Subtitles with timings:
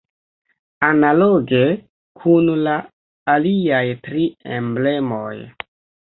[0.87, 1.59] Analoge
[2.23, 2.73] kun la
[3.35, 4.27] aliaj tri
[4.59, 5.37] emblemoj.